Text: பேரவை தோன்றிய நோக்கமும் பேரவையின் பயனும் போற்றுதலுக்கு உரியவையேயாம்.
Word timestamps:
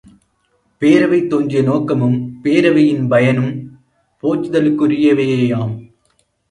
பேரவை 0.81 1.27
தோன்றிய 1.27 1.61
நோக்கமும் 1.61 2.17
பேரவையின் 2.43 3.07
பயனும் 3.07 3.53
போற்றுதலுக்கு 4.23 4.87
உரியவையேயாம். 4.87 5.73